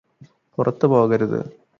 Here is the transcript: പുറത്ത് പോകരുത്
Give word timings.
പുറത്ത് 0.57 0.85
പോകരുത് 0.87 1.39